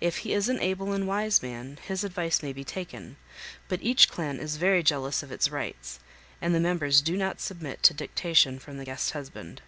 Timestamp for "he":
0.18-0.32